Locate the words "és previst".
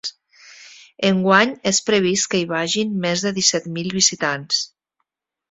1.71-2.29